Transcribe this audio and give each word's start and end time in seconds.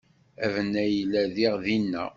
Abennay 0.45 0.91
yella 0.97 1.21
diɣ 1.35 1.55
dinna. 1.65 2.05